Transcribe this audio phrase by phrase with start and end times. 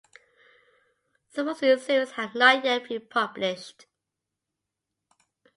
[1.35, 3.85] Some of his serials have not yet been published.